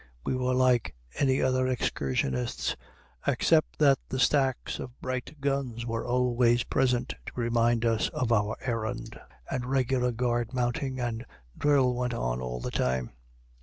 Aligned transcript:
We 0.25 0.35
were 0.35 0.55
like 0.55 0.95
any 1.19 1.43
other 1.43 1.67
excursionists, 1.67 2.75
except 3.27 3.77
that 3.77 3.99
the 4.09 4.17
stacks 4.17 4.79
of 4.79 4.99
bright 4.99 5.39
guns 5.39 5.85
were 5.85 6.07
always 6.07 6.63
present 6.63 7.09
to 7.27 7.31
remind 7.35 7.85
us 7.85 8.09
of 8.09 8.31
our 8.31 8.57
errand, 8.61 9.19
and 9.51 9.67
regular 9.67 10.11
guard 10.11 10.55
mounting 10.55 10.99
and 10.99 11.23
drill 11.55 11.93
went 11.93 12.15
on 12.15 12.41
all 12.41 12.59
the 12.59 12.71
time. 12.71 13.11